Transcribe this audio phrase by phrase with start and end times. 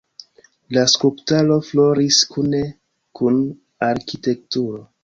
[0.77, 2.65] La skulptarto floris kune
[3.21, 3.41] kun
[3.93, 4.87] arkitekturo.